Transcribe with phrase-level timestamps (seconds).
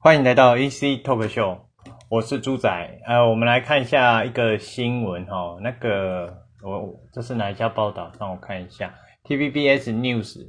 [0.00, 1.58] 欢迎来到 AC Talk Show，
[2.08, 2.70] 我是猪仔。
[3.04, 8.12] 呃，我们来看一下一个新闻哈，那个我这是哪一家报道？
[8.20, 10.46] 让我看一下，TVBS News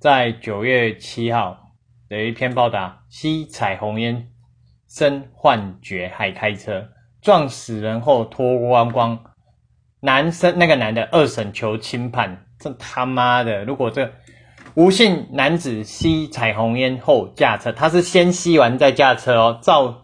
[0.00, 1.74] 在九月七号
[2.08, 4.30] 的一篇报道：吸彩虹烟
[4.88, 6.88] 生幻觉还开车，
[7.20, 9.22] 撞死人后脱光光，
[10.00, 13.66] 男生那个男的二审求轻判，这他妈的！
[13.66, 14.10] 如果这
[14.74, 20.02] 无姓男子吸彩虹烟后驾车，他是先吸完再驾车哦，肇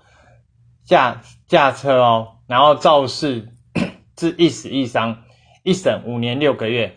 [0.84, 3.48] 驾驾车哦，然后肇事
[4.14, 5.24] 致一死一伤，
[5.64, 6.96] 一审五年六个月。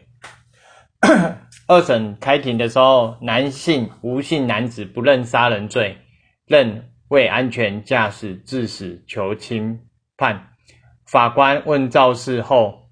[1.66, 5.98] 二审开庭的时候，男性无姓男子不认杀人罪，
[6.46, 9.80] 认未安全驾驶致死，求轻
[10.16, 10.50] 判。
[11.08, 12.90] 法官问肇事后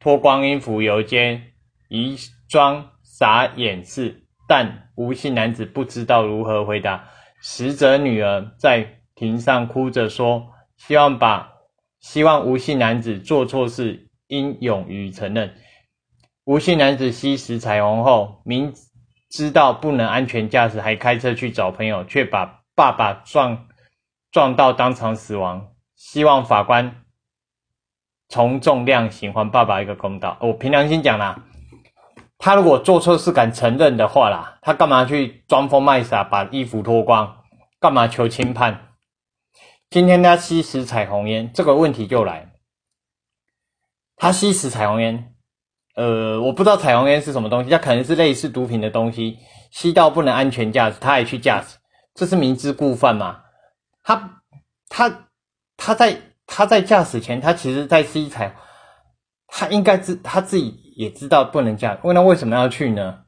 [0.00, 1.42] 脱光衣服游街，
[1.88, 2.16] 疑
[2.48, 2.91] 装。
[3.12, 7.10] 傻掩饰，但吴姓男子不知道如何回答。
[7.42, 11.52] 死者女儿在庭上哭着说：“希望把
[12.00, 15.54] 希望吴姓男子做错事应勇于承认。”
[16.44, 18.72] 吴姓男子吸食彩虹后，明
[19.28, 23.68] 知道不能安全驾驶，还开车去找朋友，却把爸爸撞
[24.30, 25.74] 撞到当场死亡。
[25.96, 27.02] 希望法官
[28.30, 30.38] 从重量刑，还爸爸一个公道。
[30.40, 31.44] 我凭良心讲啦。
[32.44, 37.36] 他如果做错事敢承认的话啦，他干嘛去装疯卖傻，把衣服脱光，
[37.78, 38.96] 干嘛求轻判？
[39.88, 42.50] 今天他吸食彩虹烟，这个问题就来。
[44.16, 45.36] 他吸食彩虹烟，
[45.94, 49.38] 呃，我不知道彩虹烟是什么东西，它可能是类似毒品的东西，
[49.70, 51.78] 吸到不能安全驾驶，他还去驾驶，
[52.12, 53.40] 这是明知故犯嘛？
[54.02, 54.42] 他
[54.88, 55.28] 他
[55.76, 58.52] 他在他在驾驶前，他其实在吸彩，
[59.46, 60.81] 他应该知他自己。
[60.96, 63.24] 也知道不能驾，问他为什么要去呢？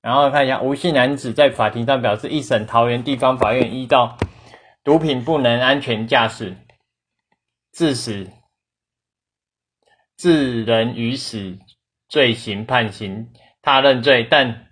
[0.00, 4.18] 然后看一下吴姓男子在法庭上表示，一审桃园地方法院依照
[4.82, 6.58] 毒品不能安全驾驶
[7.72, 8.30] 致死
[10.16, 11.58] 致人于死
[12.08, 14.66] 罪行判刑，他认罪，但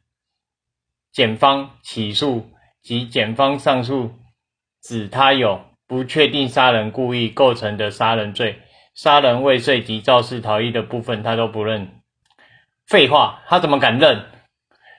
[1.10, 2.50] 检方起诉
[2.82, 4.12] 及检方上诉
[4.82, 8.60] 指他有不确定杀人故意构成的杀人罪。
[8.94, 12.02] 杀人未遂及肇事逃逸的部分，他都不认。
[12.86, 14.26] 废话，他怎么敢认？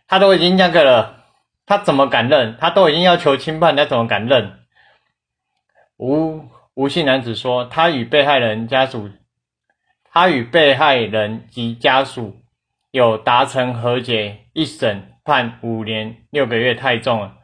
[0.08, 1.26] 他都已经那个了，
[1.66, 2.58] 他怎么敢认？
[2.59, 4.59] 他都已经要求轻判，他怎么敢认？
[5.98, 9.12] 吴吴姓男子说，他与被害人家属，
[10.12, 12.42] 他与被害人及家属
[12.90, 17.36] 有达成和解，一审判五年六个月太重了，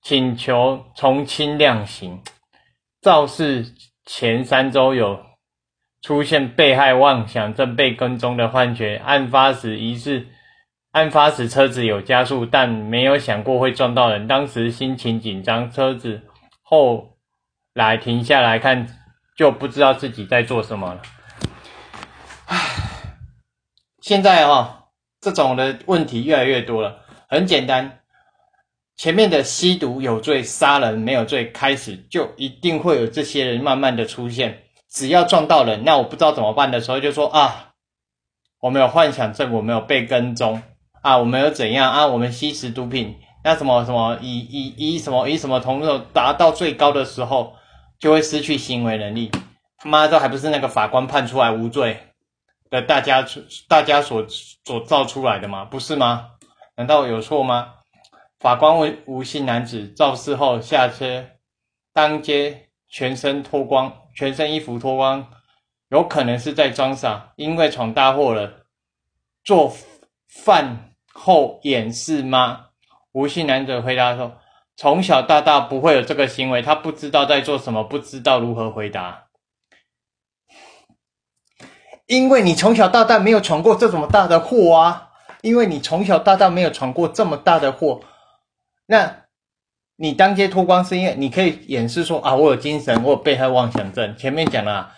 [0.00, 2.22] 请求从轻量刑。
[3.02, 5.25] 肇事前三周有。
[6.06, 8.94] 出现被害妄想症、被跟踪的幻觉。
[9.04, 10.24] 案发时疑似，
[10.92, 14.28] 案发时车子有加速，但没有想过会撞到人。
[14.28, 16.22] 当时心情紧张，车子
[16.62, 17.16] 后
[17.74, 18.86] 来停下来看，
[19.36, 21.02] 就不知道自己在做什么了。
[22.44, 22.56] 唉，
[24.00, 24.84] 现在哈，
[25.20, 27.00] 这种的问题越来越多了。
[27.28, 27.98] 很简单，
[28.96, 34.62] 前面的吸毒有罪，杀人没有罪，开始就一定会有这些人慢慢的出现。
[34.96, 37.74] 只要撞到人，那我不知道怎么办的时候，就说啊，
[38.60, 40.62] 我们有幻想症，我们有被跟踪
[41.02, 43.14] 啊，我们有怎样啊，我们吸食毒品，
[43.44, 47.52] 那什么什么以以以什么以什么同等达到最高的时候，
[47.98, 49.30] 就会失去行为能力。
[49.76, 51.98] 他妈的，还不是那个法官判出来无罪
[52.70, 53.22] 的，大家
[53.68, 54.24] 大家所
[54.64, 55.66] 所造出来的吗？
[55.66, 56.30] 不是吗？
[56.76, 57.74] 难道有错吗？
[58.40, 61.26] 法官问无姓男子肇事后下车，
[61.92, 63.92] 当街全身脱光。
[64.16, 65.28] 全身衣服脱光，
[65.90, 68.64] 有可能是在装傻，因为闯大祸了。
[69.44, 69.70] 做
[70.26, 72.68] 饭后掩饰吗？
[73.12, 74.38] 吴姓男子回答说
[74.74, 79.26] ：“从小到大不会有这个行为，他不知道在做什么，不知道如何回答。
[82.06, 85.10] 因为你从小到大没有闯过这么大的祸啊！
[85.42, 88.00] 因为你从小到大没有闯过这么大的祸，
[88.86, 89.24] 那。”
[89.98, 94.14] 你当街脱光是因为你可以掩饰说啊，我有精神，我有被害妄想症。
[94.16, 94.92] 前面讲了，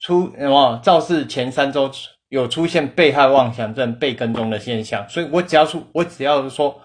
[0.00, 1.90] 出什么肇事前三周
[2.28, 6.80] 有出现被害妄想症、被跟踪的现象，所以我只要出，我只要说，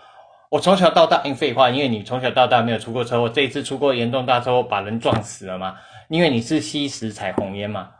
[0.50, 5.76] 我从小到大，因废话，因为你从小到大没有出过车祸，这一次出过严重大车祸，把人撞死了嘛？
[6.10, 7.92] 因为你是吸食彩虹烟嘛，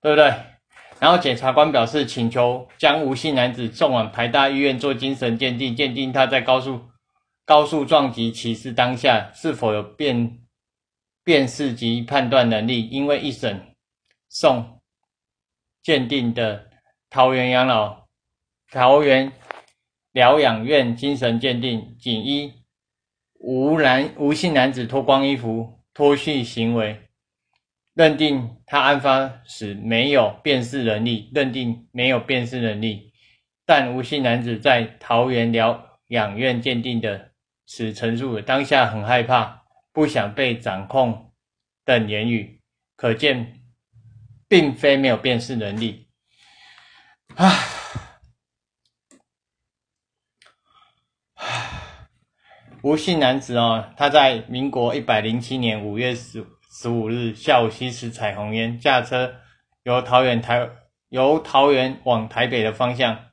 [0.00, 0.32] 对不对？
[1.00, 6.80] 然后检察官表示，请求将吴姓男子送往台大医院做精神鉴定，鉴定他在高速。
[7.44, 10.38] 高速撞击骑士当下是否有辨
[11.24, 12.88] 辨识及判断能力？
[12.88, 13.74] 因为一审
[14.28, 14.80] 送
[15.82, 16.70] 鉴定的
[17.10, 18.06] 桃园养老
[18.70, 19.32] 桃园
[20.12, 22.52] 疗养院精神鉴定仅依
[23.34, 27.08] 吴男吴姓男子脱光衣服脱序行为，
[27.92, 33.12] 认定他案发时没有辨识能力，认定没有辨识能力，
[33.66, 37.31] 但吴姓男子在桃园疗养院鉴定的
[37.66, 39.62] 此陈述，当下很害怕，
[39.92, 41.32] 不想被掌控
[41.84, 42.60] 等言语，
[42.96, 43.60] 可见
[44.48, 46.08] 并非没有辨识能力。
[47.36, 47.68] 唉。
[52.82, 59.36] 吴姓男子哦，他在民国一百零七年五月十十五日下午吸食彩虹烟，驾车
[59.84, 60.68] 由桃园台
[61.08, 63.26] 由桃园往台北的方向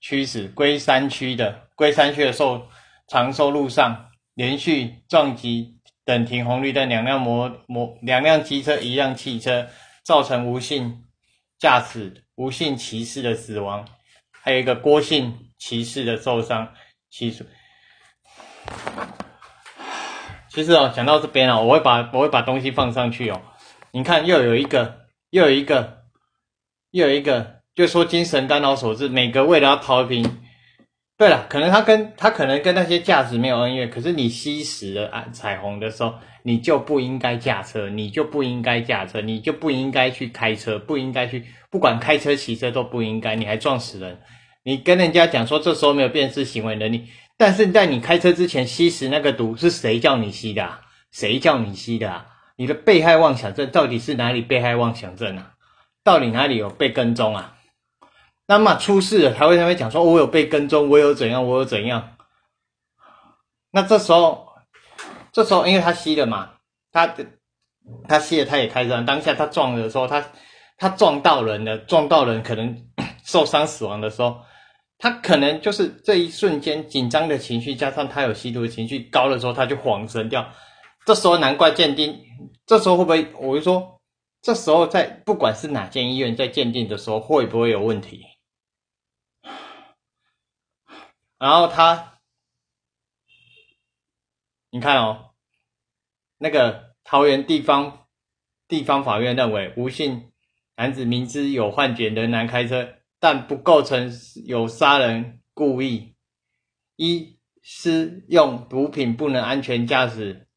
[0.00, 2.68] 驱驶龟山区的龟山区的寿
[3.08, 9.68] 长寿路上，连续撞击等停红绿灯两辆摩摩两辆机车一辆汽车，
[10.04, 11.04] 造成吴姓
[11.58, 13.86] 驾驶吴姓骑士的死亡，
[14.30, 16.72] 还有一个郭姓骑士的受伤，
[17.10, 17.46] 其实。
[20.48, 23.42] 其实哦，讲到这边哦，我会把我会把东西放上去哦。
[23.90, 26.04] 你看，又有一个，又有一个，
[26.92, 29.08] 又有一个，就说精神干扰所致。
[29.08, 30.45] 每个为了要逃平，
[31.18, 44.18] 对了，可能他跟他可能跟那些驾驶没有恩怨，可是你吸食了啊彩虹的时候，你就不应该驾车，你就不应该驾车，你就不应该去开车，不应该去，不管开车骑车都不应该，你还撞死人。
[44.62, 47.06] 你跟人家讲说这时候没有辨识行为能力。
[47.38, 50.68] 但是在你开车之前吸食那个毒是谁叫你吸的？
[51.12, 52.26] 谁叫你吸的？
[52.56, 55.52] 你的被害妄想症到底是哪里被害妄想症啊？
[56.04, 57.55] 到底哪里有被跟踪啊？
[58.46, 62.16] 那么出事了他会才会讲说，我有被跟踪，我有怎样，我有怎样？
[63.70, 64.46] 那这时候，
[65.32, 66.54] 这时候因为他吸了嘛，
[66.92, 67.14] 他
[68.08, 70.24] 他吸了，他也开张，当下他撞的时候，他
[70.78, 72.86] 他撞到人了，撞到人可能
[73.24, 74.36] 受伤死亡的时候。
[74.98, 80.48] 他可能就是这一瞬间紧张的情绪，加上他有吸毒的情绪高的时候，他就恍神掉。
[81.04, 82.18] 这时候难怪鉴定，
[82.64, 83.26] 这时候会不会？
[83.38, 84.00] 我就说，
[84.40, 88.22] 这时候在不管是哪间医院在鉴定的时候，会不会有问题？
[91.38, 92.20] 然后他，
[94.70, 95.34] 你看哦，
[96.38, 98.06] 那个桃园地方
[98.68, 100.32] 地方法院认为，吴姓
[100.76, 102.94] 男子明知有幻觉仍然开车。
[103.18, 104.12] 但不构成
[104.44, 106.14] 有杀人故意。
[106.96, 110.48] 一施用毒品不能安全驾驶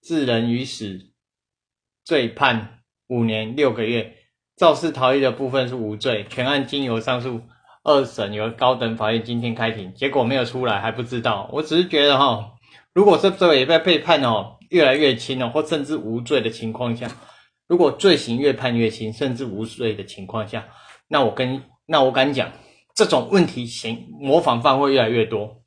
[0.00, 1.12] 致人于死
[2.04, 4.16] 罪，判五年六个月。
[4.56, 6.26] 肇事逃逸的部分是无罪。
[6.30, 7.42] 全案经由上诉
[7.86, 11.48] 二审由高等法院今天开庭，结果没有出来还不知道。
[11.52, 12.52] 我只是觉得哈，
[12.92, 17.08] 如果是这位被被判哦越来越轻哦，或甚至无罪的情况下，
[17.68, 20.66] 如果罪行越判越轻，甚至无罪的情况下，
[21.08, 21.62] 那我跟。
[21.88, 22.50] 那我敢讲，
[22.96, 25.62] 这种问题型模仿犯会越来越多。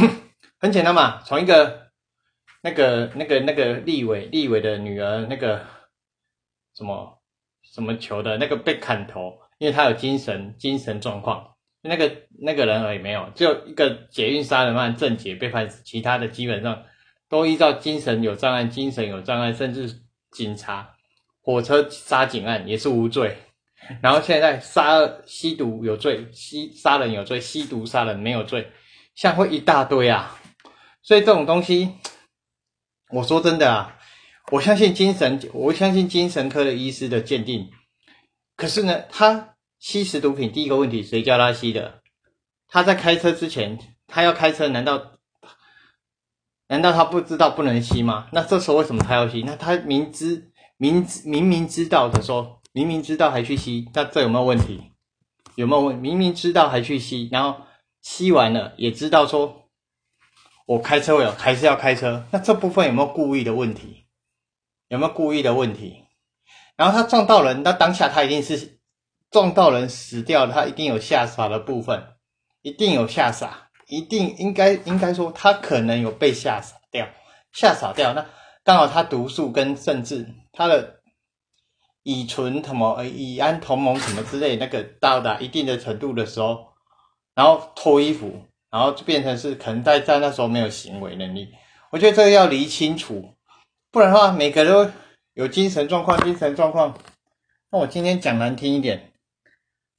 [0.60, 1.88] 很简单嘛，从一个
[2.62, 5.64] 那个那个那个立委立委的女儿，那个
[6.76, 7.22] 什么
[7.62, 11.51] 什么球的那个被砍头，因为他有精神精神状况。
[11.82, 16.84] 那个那个人而已没有，只有一个捷运杀人犯郑捷被判死，其他的基本上
[17.28, 20.00] 都依照精神有障碍、精神有障碍，甚至
[20.30, 20.94] 警察
[21.42, 23.36] 火车杀警案也是无罪。
[24.00, 28.70] 然后现在杀吸毒有罪，吸杀人有罪，吸毒杀人没有罪，
[29.16, 30.38] 像会一大堆啊。
[31.02, 31.90] 所以这种东西，
[33.10, 33.98] 我说真的啊，
[34.52, 37.68] 我相信精神，我相信精神科的医师的鉴定。
[38.54, 39.51] 可是呢，他
[39.82, 42.02] 吸食毒品，第一个问题，谁叫他吸的？
[42.68, 45.14] 他在开车之前，他要开车，难道
[46.68, 48.28] 难道他不知道不能吸吗？
[48.30, 49.42] 那这时候为什么他要吸？
[49.42, 52.60] 那他明知明知明明知道的说。
[52.72, 54.92] 明明知道还去吸，那这有没有问题？
[55.56, 55.98] 有没有问？
[55.98, 57.62] 明明知道还去吸，然后
[58.00, 59.68] 吸完了也知道说，
[60.66, 64.06] 我开车了还是要开车，那这部分有没有故意的问题？
[64.86, 66.04] 有没有故意的问题？
[66.76, 68.78] 然后他撞到人，那当下他一定是
[69.32, 72.00] 撞到人死掉，他一定有吓傻的部分，
[72.60, 77.08] 一定有吓傻，一定应该应该说他可能有被吓傻掉，
[77.52, 78.12] 吓傻掉。
[78.12, 78.24] 那
[78.62, 81.00] 刚好他毒素跟甚至他的。
[82.04, 86.66] 乙醇什么乙胺同盟什么之类，那个到达一定的程度的时候，
[87.32, 91.50] 然后脱衣服，然后就变成是可能在在那时候没有行为能力。
[91.92, 93.36] 我觉得这个要理清楚，
[93.92, 94.90] 不然的话，每个都
[95.34, 96.98] 有精神状况，精神状况。
[97.70, 99.11] 那我今天讲难听一点，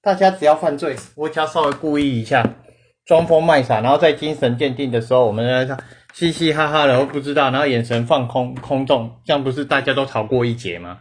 [0.04, 2.58] 大家只要犯罪，我只要稍微故意一下，
[3.06, 5.82] 装疯卖傻，然后在精神鉴定的时候，我们在那
[6.14, 11.00] 嘻嘻哈哈的，我不知道，然后眼神放空空洞，这样不是大家都逃过一劫吗？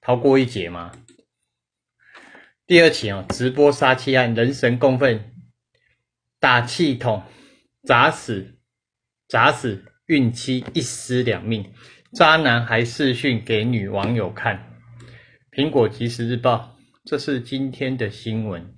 [0.00, 0.92] 逃过一劫吗？
[2.68, 5.32] 第二起哦，直播杀妻案，人神共愤，
[6.38, 7.24] 打气筒
[7.82, 8.58] 砸死，
[9.26, 11.72] 砸死孕期一尸两命，
[12.12, 14.78] 渣男还视讯给女网友看。
[15.50, 16.75] 苹果即时日报，
[17.06, 18.74] 这是今天的新闻，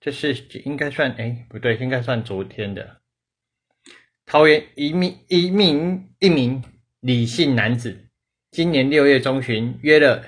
[0.00, 0.32] 这是
[0.64, 3.00] 应该算哎不对，应该算昨天的。
[4.24, 6.62] 桃园一名一名一名
[7.00, 8.06] 李姓男子，
[8.52, 10.24] 今年六月中旬约了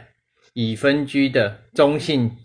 [0.54, 2.36] 已分居的中姓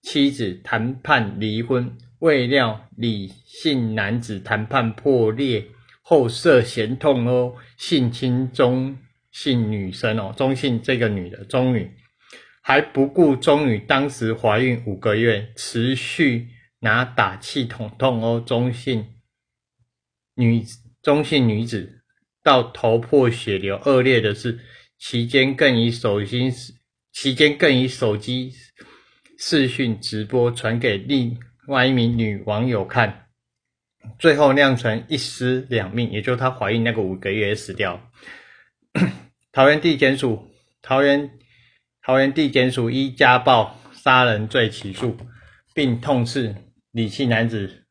[0.00, 5.66] 妻子谈判离婚，未料李姓男子谈判破裂
[6.02, 8.96] 后涉嫌痛殴性侵中
[9.32, 11.90] 姓女生哦，中姓这个女的中女，
[12.60, 16.48] 还不顾中女当时怀孕五个月，持续
[16.80, 19.06] 拿打气筒痛殴中性
[20.34, 20.64] 女。
[21.02, 22.02] 中性女子
[22.42, 24.60] 到头破血流，恶劣的是，
[24.98, 26.52] 期间更以手机
[27.10, 28.52] 期间更以手机
[29.38, 31.38] 视讯直播传给另
[31.68, 33.28] 外一名女网友看，
[34.18, 38.12] 最后酿成一尸两命，也就是她怀孕那个五个月死掉。
[39.52, 40.50] 桃园地检署
[40.82, 41.30] 桃园
[42.02, 45.16] 桃园地检署依家暴杀人罪起诉，
[45.74, 46.54] 并痛斥
[46.90, 47.86] 李姓男子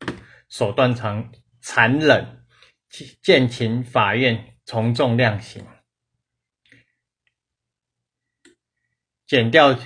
[0.49, 2.35] 手段残残忍。
[3.21, 5.63] 建请法院从重量刑。
[9.27, 9.77] 检调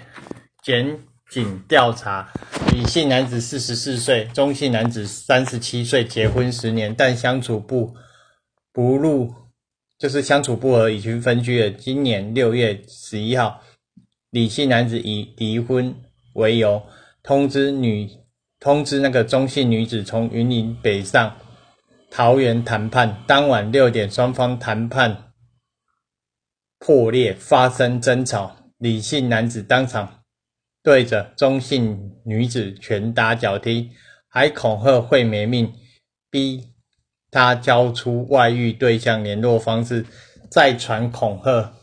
[0.62, 2.32] 检警调查，
[2.72, 7.94] 李姓男子四十四岁，中姓男子三十七岁，结婚十年，但相处不
[8.72, 9.36] 不入，
[9.98, 11.70] 就是相处不和，已经分居了。
[11.70, 13.62] 今年六月十一号，
[14.34, 15.94] 李姓男子以离婚
[16.34, 16.82] 为由，
[17.22, 18.10] 通知女
[18.60, 21.38] 通知那个中姓女子从云林北上。
[22.10, 25.34] 桃园谈判当晚六点，双方谈判
[26.80, 28.72] 破裂，发生争吵。
[28.80, 30.22] 李姓男子当场
[30.82, 33.92] 对着中姓女子拳打脚踢，
[34.28, 35.72] 还恐吓会没命，
[36.32, 36.74] 逼
[37.30, 40.04] 她交出外遇对象联络方式，
[40.50, 41.76] 再传恐吓，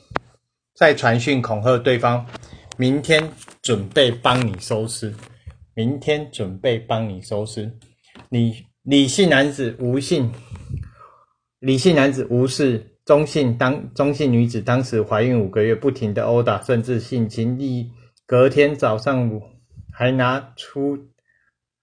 [0.75, 2.27] 再传讯恐吓对方，
[2.81, 5.15] 明天准备帮你收尸，
[5.75, 7.77] 明天准备帮你收尸，
[8.31, 8.65] 你。
[8.83, 10.33] 李姓男子吴姓，
[11.59, 17.59] 李姓男子吴氏中姓当中姓女子当时怀孕五个月，不停的殴打，甚至性侵。
[17.59, 17.93] 第
[18.25, 19.31] 隔天早上
[19.93, 21.11] 还拿出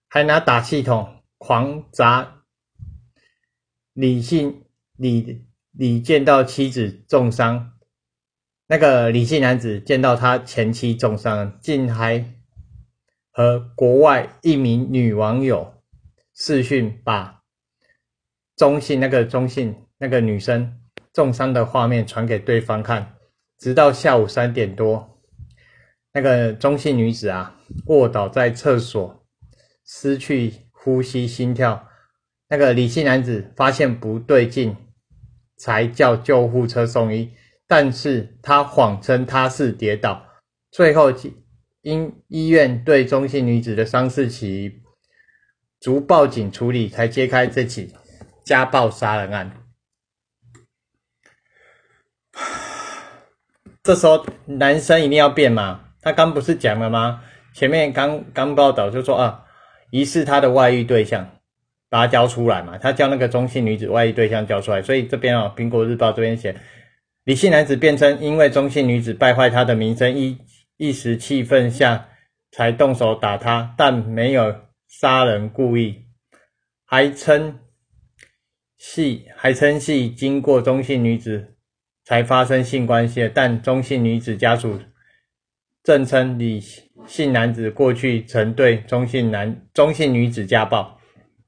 [0.07, 2.41] 还拿打气筒狂砸
[3.93, 4.63] 李姓
[4.95, 7.73] 李李见到妻子重伤，
[8.67, 12.33] 那个李姓男子见到他前妻重伤，竟还
[13.31, 15.73] 和国外一名女网友。
[16.39, 17.41] 视讯把
[18.55, 20.79] 中性那个中性那个女生
[21.11, 23.15] 重伤的画面传给对方看，
[23.57, 25.19] 直到下午三点多，
[26.13, 29.25] 那个中性女子啊卧倒在厕所，
[29.83, 31.87] 失去呼吸心跳。
[32.49, 34.75] 那个李姓男子发现不对劲，
[35.57, 37.31] 才叫救护车送医，
[37.67, 40.25] 但是他谎称他是跌倒，
[40.71, 41.13] 最后
[41.81, 44.81] 因医院对中性女子的伤势起。
[45.79, 47.93] 逐报警处理，才揭开这起
[48.43, 49.51] 家暴杀人案。
[53.83, 55.81] 这时候男生一定要变吗？
[56.01, 57.21] 他刚不是讲了吗？
[57.53, 59.45] 前面刚刚报道就说啊，
[59.91, 61.29] 疑似他的外遇对象，
[61.89, 62.79] 把他交出来嘛。
[62.79, 66.59] 他叫那个中性女子外遇对象交出来，所以这边哦，苹果日报这边写，
[67.27, 70.37] 李姓男子辩称，因为中性女子败坏他的名声，一
[70.77, 72.07] 一时气愤下
[72.51, 74.55] 才动手打他，但没有。
[74.87, 76.05] 杀人故意，
[76.85, 77.59] 还称
[78.77, 81.57] 系还称系经过中性女子
[82.05, 84.79] 才发生性关系，但中性女子家属
[85.83, 86.63] 证称李
[87.05, 90.97] 姓男子过去曾对中性男中性女子家暴。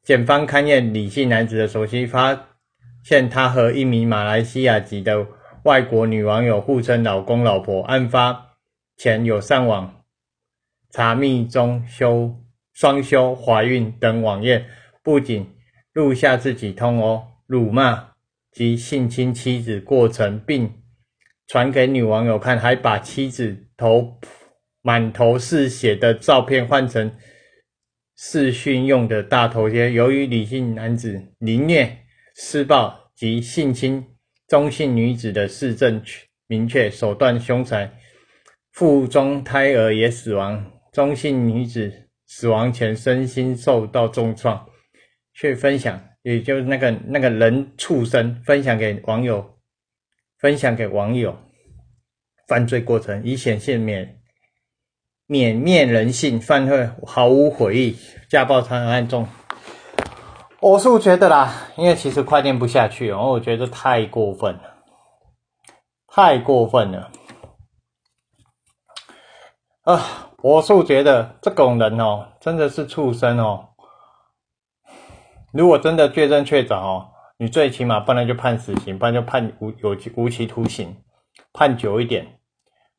[0.03, 2.49] 检方勘验李姓男子的手机，发
[3.01, 5.25] 现他和一名马来西亚籍的
[5.69, 8.57] 外国女网友互称老公老婆，案发
[8.97, 10.03] 前有上网
[10.89, 12.35] 查密中修。
[12.73, 14.65] 双休、怀孕等网页，
[15.03, 15.47] 不仅
[15.93, 18.11] 录下自己通殴、辱骂
[18.51, 20.73] 及性侵妻子过程，并
[21.45, 24.17] 传给女网友看，还把妻子头
[24.81, 27.11] 满头是血的照片换成
[28.15, 29.91] 视讯用的大头贴。
[29.91, 34.07] 由于李姓男子凌虐、施暴及性侵
[34.49, 36.01] 中性女子的市政
[36.47, 37.93] 明确，手段凶残，
[38.71, 42.07] 腹中胎儿也死亡，中性女子。
[42.31, 44.69] 死亡前身心受到重创，
[45.33, 49.57] 却分享，也就是那个那个人畜生分享给网友，
[50.37, 51.35] 分享给网友
[52.47, 54.21] 犯罪过程，以显现免
[55.27, 57.95] 泯灭人性，犯罪毫无悔意，
[58.29, 59.27] 家暴惨案中
[60.61, 64.61] 我是觉得啦，因为其实快念不下去哦，我觉得太过分了，
[66.07, 67.09] 太过分了。
[69.83, 73.69] 啊，我是觉得这种人哦，真的是畜生哦。
[75.53, 80.97] 如果真的确认确凿哦，你最起码不然就判死刑，不然就判无有期无期徒刑，
[81.53, 82.37] 判久一点。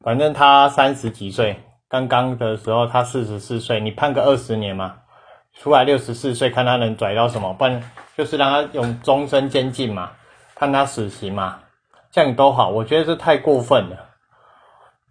[0.02, 5.02] 反正他三十几岁，刚刚的时候他四十四岁，你判个二十年嘛。
[5.58, 7.82] 出来六十四岁，看他能拽到什么，不然
[8.16, 10.10] 就是让他用终身监禁嘛，
[10.54, 11.58] 判他死刑嘛，
[12.10, 12.70] 这样都好。
[12.70, 13.96] 我觉得这太过分了。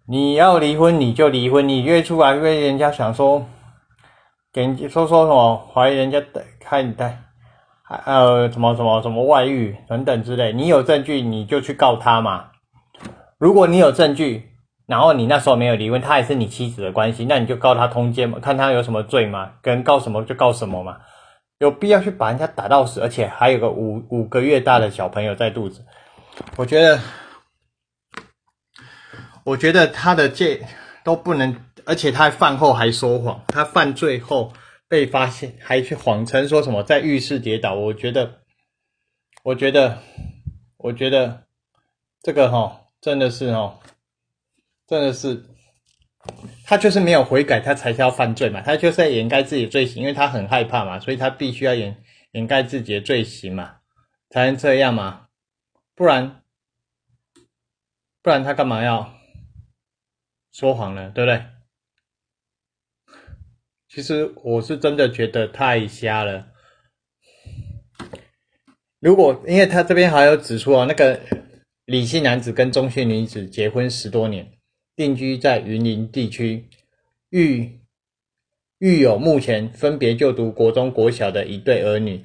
[0.06, 3.46] 你要离婚你就离婚，你约出来约人家想说，
[4.52, 6.20] 给人说说什么怀疑人家
[6.58, 7.22] 看待，
[7.82, 12.46] 还呃什么什么什么外遇等等之类，你有证据你就去告他嘛。
[13.38, 14.49] 如果你有证据。
[14.90, 21.02] 然后你那时候没有离婚，他还是你妻子的关系，那你就告他通奸嘛，看他有什么罪嘛，跟告什么就告什么嘛，
[21.60, 25.86] 有必要去把人家打到死，而且还有个五五个月大的小朋友在肚子，
[26.56, 26.98] 我觉得，
[29.44, 30.66] 我觉得他的戒
[31.04, 34.52] 都不能，而且他饭后还说谎，他犯罪后
[34.88, 38.40] 被发现还去谎称说什么在浴室跌倒，我觉得，
[39.44, 39.98] 我觉得，
[40.78, 41.44] 我觉得
[42.24, 43.78] 这个哈真的是哦。
[44.90, 45.44] 真的是，
[46.64, 48.60] 他就是没有悔改，他才是要犯罪嘛。
[48.60, 53.76] 他就是在掩盖自己的罪行，因为他很害怕嘛，所以他必须要掩掩盖自己的罪行嘛，
[54.30, 55.28] 才能这样嘛。
[55.94, 56.42] 不然，
[58.20, 59.14] 不然他干嘛要
[60.50, 61.12] 说谎呢？
[61.14, 61.46] 对不对？
[63.88, 66.48] 其实我是真的觉得太瞎了。
[68.98, 71.20] 如果因为他这边还有指出哦，那个
[71.84, 74.56] 李姓男子跟中性女子结婚十多年。
[74.96, 76.66] 定居在云林地区，
[77.30, 77.80] 育
[78.78, 82.24] 育有目前分别就读国中、国小的一对儿女。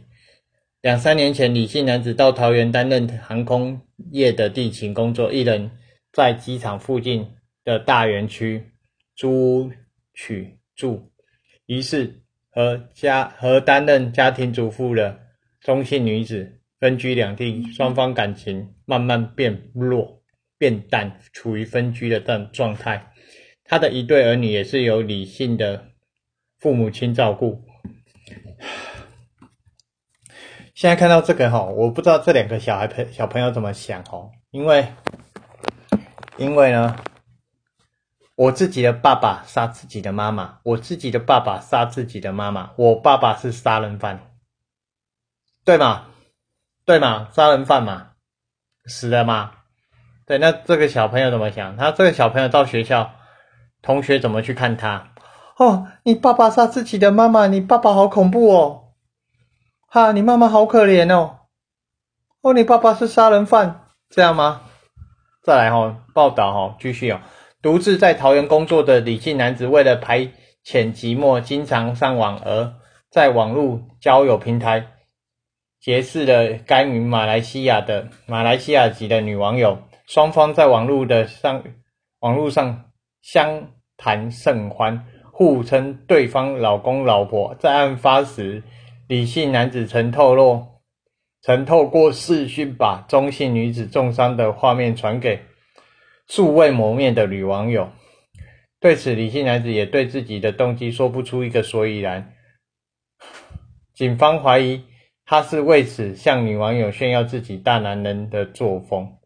[0.82, 3.82] 两三年前，李姓男子到桃园担任航空
[4.12, 5.72] 业的地勤工作，一人
[6.12, 7.28] 在机场附近
[7.64, 8.72] 的大园区
[9.16, 9.72] 租屋
[10.14, 11.12] 取住，
[11.66, 15.20] 于是和家和担任家庭主妇的
[15.60, 20.22] 中姓女子分居两地，双方感情慢慢变弱。
[20.58, 23.12] 变淡，处于分居的状状态。
[23.64, 25.88] 他的一对儿女也是由李姓的
[26.60, 27.64] 父母亲照顾。
[30.74, 34.88] 现在看到这个哈，我不知道这两个小孩朋小朋友怎么想哦，因为
[36.38, 36.96] 因为呢，
[38.36, 44.32] 我自己的爸爸杀自己的妈妈，我自己的爸爸杀自己的妈妈，我爸爸是杀人犯，
[45.64, 46.08] 对吗？
[46.86, 47.30] 对吗？
[47.32, 48.12] 杀人犯嘛，
[48.86, 49.52] 死了吗？
[50.28, 51.78] 对，那这个小朋友怎么想？
[51.78, 53.12] 他这个小朋友到学校，
[53.82, 55.10] 同学怎么去看他？
[55.58, 58.82] 哦，你爸爸杀自己的妈妈，你爸爸好恐怖哦！
[59.88, 61.42] 哈，你妈妈好可怜哦！
[62.42, 64.64] 哦，你爸爸是杀人犯，这样吗？
[65.44, 67.22] 再来哈，报道哈，继续哦。
[67.62, 70.22] 独自在桃园工作的李姓男子，为了排
[70.66, 72.74] 遣寂寞，经常上网，而
[73.12, 74.88] 在网络交友平台
[75.80, 79.78] 结识了该名马来西亚的马来西亚籍的女网友。
[80.08, 81.64] 双方在网络的上
[82.20, 82.92] 网络上
[83.22, 87.56] 相谈甚欢，互称对方老公老婆。
[87.56, 88.64] 在案发时，
[89.08, 90.82] 李姓男子曾透露，
[91.42, 95.42] 曾透过视讯把中姓女子重伤的画面传给
[96.28, 97.90] 素未谋面的女网友。
[98.80, 102.34] 对此，李姓男子也对自己的动机说不出一个所以然。
[103.94, 104.84] 警方怀疑
[105.26, 109.18] 他是为此向女网友炫耀自己大男人的作风。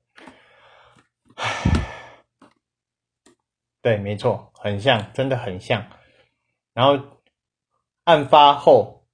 [3.81, 5.87] 对，没错，很像，真的很像。
[6.73, 7.21] 然后
[8.03, 9.05] 案发后，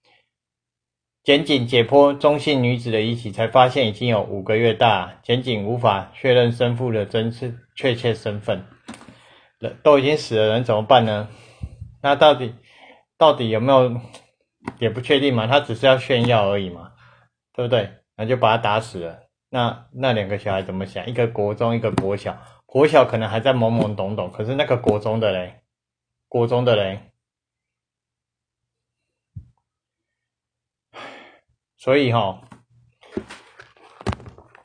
[1.24, 8.66] 检警解剖中性女子的遗体，才发现已经有五个月大，检警无法确认生父的真实确切身份。
[9.60, 11.30] 人都已经死了，人怎么办呢？
[12.02, 12.56] 那到底
[13.18, 14.00] 到底有没有
[14.80, 15.48] 也不确定嘛？
[15.48, 16.94] 他只是要炫耀而已嘛，
[17.54, 17.92] 对不对？
[18.18, 19.25] 那就把他打死了。
[19.56, 21.08] 那那两个小孩怎么想？
[21.08, 22.38] 一个国中，一个国小。
[22.66, 25.62] 国小可能还在懵懵懂懂，可是那个国中的嘞，
[26.28, 27.14] 国中的嘞，
[31.78, 32.42] 所以哈，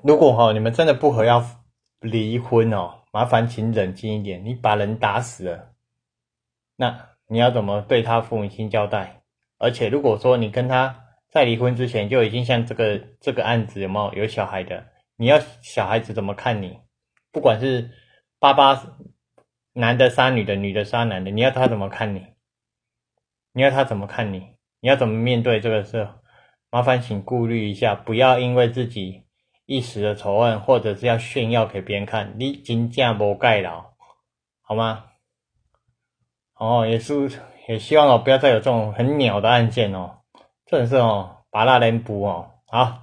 [0.02, 1.46] 如果哈你们真的不和要
[2.00, 4.44] 离婚哦，麻烦请冷静一点。
[4.44, 5.70] 你把人打死了，
[6.74, 9.22] 那你要怎么对他父母亲交代？
[9.56, 14.86] 而且如果说你跟他在离婚之前就已经像这个这个案子有没有有小孩的？
[15.16, 16.78] 你要小孩子怎么看你？
[17.30, 17.90] 不管是
[18.38, 18.96] 爸爸
[19.72, 22.26] 男的杀女的，女的杀男的，你要他怎么看你？
[23.52, 24.56] 你要他怎么看你？
[24.80, 26.08] 你要怎么面对这个事？
[26.70, 29.24] 麻烦请顾虑一下，不要因为自己
[29.66, 33.92] 一时的仇恨，或者是要炫耀给别人看，你真价不盖牢，
[34.62, 35.04] 好吗？
[36.54, 37.30] 哦，也是，
[37.68, 40.19] 也希望哦，不要再有这种很鸟的案件哦。
[40.70, 43.02] 顺势哦，把那人补哦，好，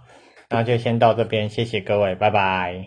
[0.49, 2.75] 那就先到这边，谢谢各位，拜拜。